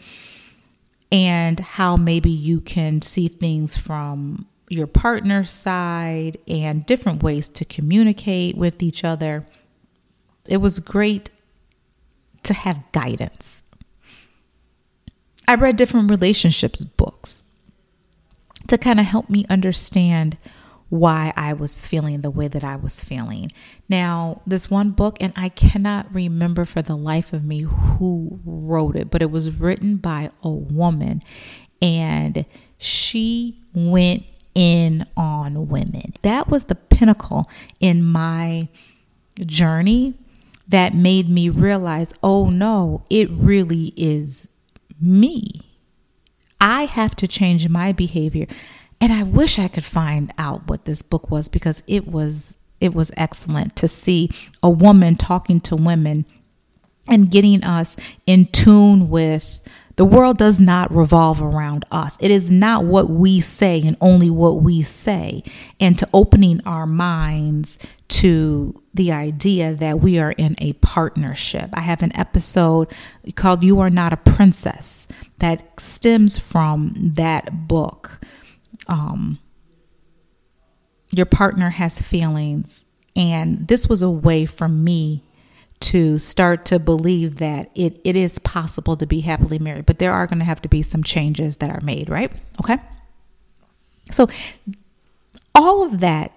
and 1.12 1.60
how 1.60 1.98
maybe 1.98 2.30
you 2.30 2.62
can 2.62 3.02
see 3.02 3.28
things 3.28 3.76
from 3.76 4.46
your 4.68 4.86
partner's 4.86 5.50
side 5.50 6.38
and 6.46 6.84
different 6.86 7.22
ways 7.22 7.48
to 7.48 7.64
communicate 7.64 8.56
with 8.56 8.82
each 8.82 9.04
other. 9.04 9.46
It 10.46 10.58
was 10.58 10.78
great 10.78 11.30
to 12.42 12.54
have 12.54 12.90
guidance. 12.92 13.62
I 15.46 15.54
read 15.54 15.76
different 15.76 16.10
relationships 16.10 16.84
books 16.84 17.42
to 18.66 18.76
kind 18.76 19.00
of 19.00 19.06
help 19.06 19.30
me 19.30 19.46
understand 19.48 20.36
why 20.90 21.32
I 21.36 21.52
was 21.52 21.84
feeling 21.84 22.22
the 22.22 22.30
way 22.30 22.48
that 22.48 22.64
I 22.64 22.76
was 22.76 23.02
feeling. 23.02 23.52
Now, 23.88 24.40
this 24.46 24.70
one 24.70 24.90
book, 24.90 25.18
and 25.20 25.32
I 25.36 25.50
cannot 25.50 26.12
remember 26.14 26.64
for 26.64 26.80
the 26.80 26.96
life 26.96 27.32
of 27.32 27.44
me 27.44 27.62
who 27.62 28.40
wrote 28.44 28.96
it, 28.96 29.10
but 29.10 29.20
it 29.20 29.30
was 29.30 29.50
written 29.50 29.96
by 29.96 30.30
a 30.42 30.48
woman, 30.48 31.22
and 31.82 32.46
she 32.78 33.60
went 33.74 34.24
in 34.54 35.06
on 35.16 35.68
women. 35.68 36.14
That 36.22 36.48
was 36.48 36.64
the 36.64 36.74
pinnacle 36.74 37.48
in 37.80 38.02
my 38.02 38.68
journey 39.40 40.14
that 40.66 40.94
made 40.94 41.28
me 41.28 41.48
realize 41.48 42.12
oh 42.22 42.50
no, 42.50 43.04
it 43.08 43.30
really 43.30 43.92
is 43.96 44.48
me. 45.00 45.62
I 46.60 46.84
have 46.84 47.14
to 47.16 47.28
change 47.28 47.68
my 47.68 47.92
behavior. 47.92 48.46
And 49.00 49.12
I 49.12 49.22
wish 49.22 49.58
I 49.58 49.68
could 49.68 49.84
find 49.84 50.32
out 50.38 50.68
what 50.68 50.84
this 50.84 51.02
book 51.02 51.30
was 51.30 51.48
because 51.48 51.82
it 51.86 52.08
was 52.08 52.54
it 52.80 52.94
was 52.94 53.10
excellent 53.16 53.74
to 53.76 53.88
see 53.88 54.30
a 54.62 54.70
woman 54.70 55.16
talking 55.16 55.60
to 55.62 55.74
women 55.76 56.24
and 57.08 57.30
getting 57.30 57.64
us 57.64 57.96
in 58.26 58.46
tune 58.46 59.08
with 59.08 59.58
the 59.98 60.04
world 60.04 60.38
does 60.38 60.60
not 60.60 60.94
revolve 60.94 61.42
around 61.42 61.84
us. 61.90 62.16
It 62.20 62.30
is 62.30 62.52
not 62.52 62.84
what 62.84 63.10
we 63.10 63.40
say 63.40 63.82
and 63.84 63.96
only 64.00 64.30
what 64.30 64.62
we 64.62 64.80
say. 64.80 65.42
And 65.80 65.98
to 65.98 66.08
opening 66.14 66.60
our 66.64 66.86
minds 66.86 67.80
to 68.10 68.80
the 68.94 69.10
idea 69.10 69.74
that 69.74 69.98
we 69.98 70.20
are 70.20 70.30
in 70.30 70.54
a 70.58 70.74
partnership. 70.74 71.70
I 71.74 71.80
have 71.80 72.04
an 72.04 72.16
episode 72.16 72.94
called 73.34 73.64
You 73.64 73.80
Are 73.80 73.90
Not 73.90 74.12
a 74.12 74.16
Princess 74.16 75.08
that 75.40 75.80
stems 75.80 76.38
from 76.38 76.94
that 77.16 77.66
book. 77.66 78.20
Um, 78.86 79.40
your 81.10 81.26
partner 81.26 81.70
has 81.70 82.00
feelings, 82.00 82.86
and 83.16 83.66
this 83.66 83.88
was 83.88 84.02
a 84.02 84.10
way 84.10 84.46
for 84.46 84.68
me 84.68 85.24
to 85.80 86.18
start 86.18 86.64
to 86.66 86.78
believe 86.78 87.36
that 87.36 87.70
it, 87.74 88.00
it 88.04 88.16
is 88.16 88.38
possible 88.40 88.96
to 88.96 89.06
be 89.06 89.20
happily 89.20 89.58
married, 89.58 89.86
but 89.86 89.98
there 89.98 90.12
are 90.12 90.26
going 90.26 90.40
to 90.40 90.44
have 90.44 90.62
to 90.62 90.68
be 90.68 90.82
some 90.82 91.02
changes 91.02 91.58
that 91.58 91.70
are 91.70 91.80
made, 91.80 92.08
right? 92.08 92.32
Okay. 92.60 92.78
So, 94.10 94.28
all 95.54 95.82
of 95.82 96.00
that 96.00 96.32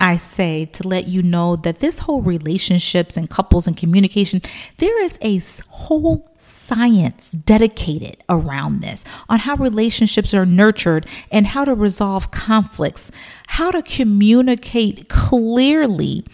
I 0.00 0.16
say 0.16 0.66
to 0.66 0.86
let 0.86 1.06
you 1.06 1.22
know 1.22 1.56
that 1.56 1.80
this 1.80 2.00
whole 2.00 2.20
relationships 2.20 3.16
and 3.16 3.30
couples 3.30 3.66
and 3.66 3.76
communication, 3.76 4.42
there 4.78 5.00
is 5.02 5.18
a 5.22 5.40
whole 5.68 6.28
science 6.36 7.30
dedicated 7.30 8.22
around 8.28 8.80
this 8.80 9.04
on 9.28 9.38
how 9.40 9.54
relationships 9.54 10.34
are 10.34 10.44
nurtured 10.44 11.06
and 11.30 11.46
how 11.46 11.64
to 11.64 11.74
resolve 11.74 12.32
conflicts, 12.32 13.10
how 13.46 13.70
to 13.70 13.82
communicate 13.82 15.08
clearly. 15.08 16.24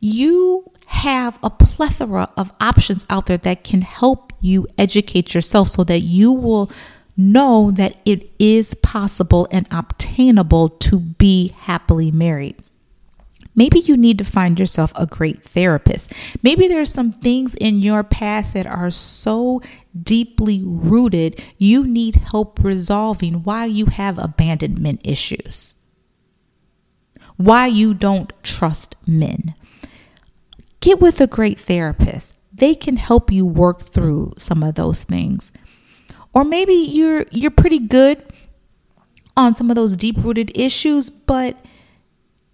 You 0.00 0.70
have 0.86 1.38
a 1.42 1.50
plethora 1.50 2.30
of 2.36 2.52
options 2.60 3.04
out 3.10 3.26
there 3.26 3.38
that 3.38 3.64
can 3.64 3.82
help 3.82 4.32
you 4.40 4.66
educate 4.78 5.34
yourself 5.34 5.68
so 5.70 5.84
that 5.84 6.00
you 6.00 6.32
will 6.32 6.70
know 7.16 7.70
that 7.70 8.00
it 8.04 8.30
is 8.38 8.74
possible 8.74 9.46
and 9.50 9.66
obtainable 9.70 10.68
to 10.68 10.98
be 10.98 11.48
happily 11.48 12.10
married. 12.10 12.56
Maybe 13.56 13.78
you 13.78 13.96
need 13.96 14.18
to 14.18 14.24
find 14.24 14.58
yourself 14.58 14.92
a 14.96 15.06
great 15.06 15.42
therapist. 15.42 16.12
Maybe 16.42 16.66
there's 16.66 16.92
some 16.92 17.12
things 17.12 17.54
in 17.54 17.80
your 17.80 18.02
past 18.02 18.54
that 18.54 18.66
are 18.66 18.90
so 18.90 19.62
deeply 20.02 20.60
rooted, 20.64 21.40
you 21.56 21.86
need 21.86 22.16
help 22.16 22.58
resolving 22.62 23.44
why 23.44 23.66
you 23.66 23.86
have 23.86 24.18
abandonment 24.18 25.00
issues, 25.04 25.76
why 27.36 27.68
you 27.68 27.94
don't 27.94 28.32
trust 28.42 28.96
men. 29.06 29.54
Get 30.84 31.00
with 31.00 31.18
a 31.22 31.26
great 31.26 31.58
therapist. 31.58 32.34
They 32.52 32.74
can 32.74 32.98
help 32.98 33.32
you 33.32 33.46
work 33.46 33.80
through 33.80 34.34
some 34.36 34.62
of 34.62 34.74
those 34.74 35.02
things. 35.02 35.50
Or 36.34 36.44
maybe 36.44 36.74
you're 36.74 37.24
you're 37.30 37.50
pretty 37.50 37.78
good 37.78 38.22
on 39.34 39.54
some 39.54 39.70
of 39.70 39.76
those 39.76 39.96
deep-rooted 39.96 40.52
issues, 40.54 41.08
but 41.08 41.56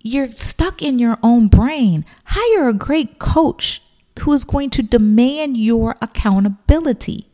you're 0.01 0.31
stuck 0.31 0.81
in 0.81 1.01
your 1.01 1.19
own 1.25 1.49
brain. 1.49 2.05
Hire 2.27 2.69
a 2.69 2.73
great 2.73 3.19
coach 3.19 3.83
who 4.21 4.33
is 4.33 4.45
going 4.45 4.71
to 4.71 4.83
demand 4.85 5.57
your 5.57 5.97
accountability. 6.01 7.27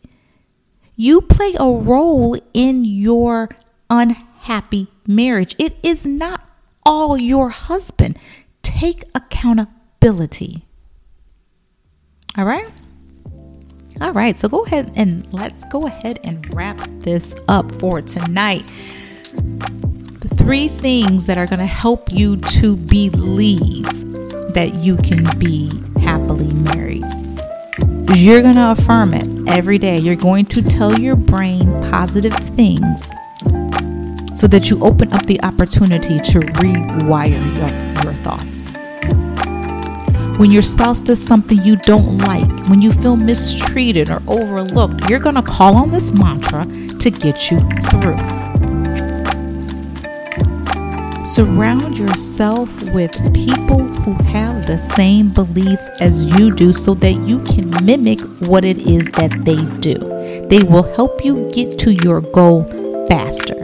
You 0.95 1.21
play 1.21 1.57
a 1.61 1.71
role 1.71 2.39
in 2.55 2.87
your 2.87 3.51
unhappy 3.91 4.89
marriage. 5.07 5.55
It 5.59 5.77
is 5.83 6.07
not 6.07 6.41
all 6.87 7.19
your 7.19 7.51
husband. 7.51 8.19
Take 8.63 9.05
accountability. 9.15 10.66
All 12.37 12.45
right? 12.45 12.71
All 14.01 14.13
right, 14.13 14.37
so 14.39 14.49
go 14.49 14.65
ahead 14.65 14.93
and 14.95 15.27
let's 15.33 15.65
go 15.67 15.87
ahead 15.87 16.21
and 16.23 16.55
wrap 16.55 16.77
this 17.01 17.35
up 17.49 17.73
for 17.81 18.03
tonight 18.03 18.67
The 20.21 20.29
three 20.37 20.69
things 20.69 21.27
that 21.27 21.39
are 21.39 21.47
going 21.47 21.61
to 21.61 21.67
help 21.67 22.13
you 22.13 22.37
to 22.37 22.77
believe 22.77 23.85
that 24.55 24.75
you 24.75 24.97
can 24.99 25.25
be 25.39 25.71
happily 26.01 26.53
married. 26.53 27.05
You're 28.15 28.43
going 28.43 28.57
to 28.57 28.73
affirm 28.73 29.15
it 29.15 29.27
every 29.49 29.79
day. 29.79 29.99
You're 29.99 30.17
going 30.17 30.47
to 30.47 30.63
tell 30.63 30.99
your 30.99 31.17
brain 31.17 31.67
positive 31.91 32.35
things 32.35 33.09
so 34.39 34.47
that 34.47 34.69
you 34.71 34.79
open 34.83 35.13
up 35.13 35.25
the 35.27 35.41
opportunity 35.43 36.19
to 36.21 36.41
rewire 36.41 37.31
your, 37.59 38.05
your 38.05 38.15
thoughts. 38.23 38.66
When 40.39 40.51
your 40.51 40.63
spouse 40.63 41.03
does 41.03 41.23
something 41.23 41.63
you 41.63 41.77
don't 41.77 42.19
like, 42.19 42.69
when 42.69 42.83
you 42.83 42.93
feel 42.93 43.17
mistreated 43.17 44.11
or 44.11 44.23
overlooked, 44.29 45.09
you're 45.09 45.19
going 45.19 45.35
to 45.37 45.43
call 45.43 45.77
on 45.77 45.91
this 45.91 46.13
mantra 46.13 46.67
to 46.67 47.11
get 47.11 47.51
you 47.51 47.59
through. 47.89 48.19
Surround 51.27 51.97
yourself 51.97 52.71
with 52.93 53.13
people 53.33 53.83
who 53.83 54.13
have 54.25 54.67
the 54.67 54.77
same 54.77 55.31
beliefs 55.31 55.89
as 56.01 56.25
you 56.39 56.55
do 56.55 56.75
so 56.75 56.93
that 56.93 57.15
you 57.15 57.43
can 57.45 57.71
mimic 57.83 58.21
what 58.47 58.63
it 58.63 58.79
is 58.79 59.07
that 59.15 59.31
they 59.47 59.63
do. 59.81 59.95
They 60.49 60.63
will 60.63 60.95
help 60.97 61.25
you 61.25 61.51
get 61.51 61.79
to 61.79 61.95
your 61.95 62.21
goal 62.21 62.65
faster. 63.09 63.57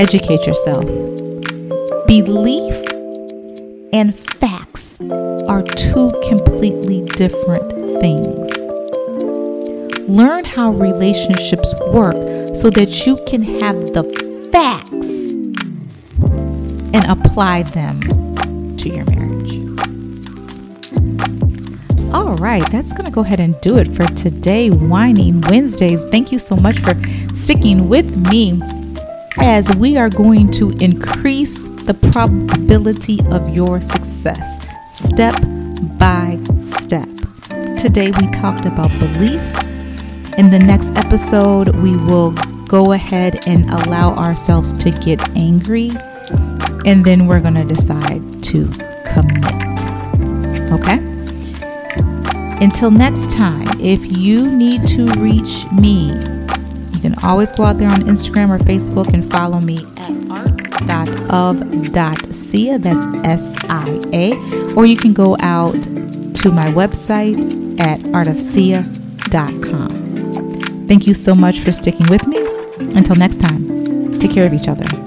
Educate 0.00 0.44
yourself. 0.44 0.84
Belief 2.08 2.77
and 3.92 4.18
facts 4.18 5.00
are 5.00 5.62
two 5.62 6.10
completely 6.28 7.02
different 7.16 7.72
things. 8.00 8.56
Learn 10.08 10.44
how 10.44 10.72
relationships 10.72 11.72
work 11.88 12.56
so 12.56 12.70
that 12.70 13.06
you 13.06 13.16
can 13.26 13.42
have 13.42 13.92
the 13.92 14.04
facts 14.52 15.32
and 16.94 17.04
apply 17.04 17.62
them 17.64 18.00
to 18.76 18.90
your 18.90 19.04
marriage. 19.06 19.56
All 22.12 22.34
right, 22.36 22.66
that's 22.70 22.92
going 22.92 23.04
to 23.04 23.10
go 23.10 23.20
ahead 23.20 23.40
and 23.40 23.58
do 23.60 23.76
it 23.78 23.88
for 23.88 24.06
today, 24.14 24.70
Whining 24.70 25.40
Wednesdays. 25.42 26.04
Thank 26.06 26.32
you 26.32 26.38
so 26.38 26.56
much 26.56 26.78
for 26.78 26.94
sticking 27.34 27.88
with 27.88 28.16
me 28.30 28.60
as 29.38 29.68
we 29.76 29.96
are 29.96 30.10
going 30.10 30.50
to 30.52 30.70
increase 30.78 31.68
the 31.88 31.94
probability 32.12 33.18
of 33.30 33.48
your 33.56 33.80
success 33.80 34.60
step 34.86 35.34
by 35.96 36.38
step. 36.60 37.08
Today, 37.78 38.10
we 38.20 38.30
talked 38.30 38.66
about 38.66 38.90
belief. 38.98 39.40
In 40.36 40.50
the 40.50 40.58
next 40.58 40.90
episode, 40.96 41.74
we 41.76 41.96
will 41.96 42.32
go 42.66 42.92
ahead 42.92 43.48
and 43.48 43.70
allow 43.70 44.12
ourselves 44.16 44.74
to 44.74 44.90
get 44.90 45.34
angry, 45.34 45.90
and 46.84 47.06
then 47.06 47.26
we're 47.26 47.40
going 47.40 47.54
to 47.54 47.64
decide 47.64 48.42
to 48.42 48.66
commit. 49.06 49.80
Okay? 50.70 50.98
Until 52.62 52.90
next 52.90 53.30
time, 53.30 53.66
if 53.80 54.14
you 54.14 54.46
need 54.46 54.82
to 54.88 55.06
reach 55.12 55.64
me, 55.72 56.12
you 56.92 57.00
can 57.00 57.14
always 57.22 57.50
go 57.50 57.64
out 57.64 57.78
there 57.78 57.88
on 57.88 58.02
Instagram 58.02 58.50
or 58.50 58.58
Facebook 58.58 59.14
and 59.14 59.24
follow 59.30 59.58
me 59.58 59.86
at 59.96 60.27
art.of.sia. 60.90 62.78
That's 62.78 63.06
S 63.24 63.56
I 63.68 64.00
A. 64.12 64.34
Or 64.74 64.86
you 64.86 64.96
can 64.96 65.12
go 65.12 65.36
out 65.40 65.82
to 65.82 66.50
my 66.50 66.70
website 66.70 67.38
at 67.80 68.00
artofsia.com. 68.00 68.88
Thank 70.86 71.06
you 71.06 71.14
so 71.14 71.34
much 71.34 71.60
for 71.60 71.72
sticking 71.72 72.06
with 72.08 72.26
me. 72.26 72.38
Until 72.96 73.16
next 73.16 73.40
time, 73.40 74.18
take 74.18 74.32
care 74.32 74.46
of 74.46 74.52
each 74.54 74.68
other. 74.68 74.97